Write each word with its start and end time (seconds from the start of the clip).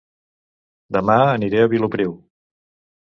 Dema 0.97 1.17
aniré 1.35 1.61
a 1.65 1.69
Vilopriu 1.75 2.17